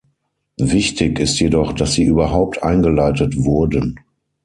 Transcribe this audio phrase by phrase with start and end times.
[0.57, 3.99] Wichtig ist jedoch, dass sie überhaupt eingeleitet wurden.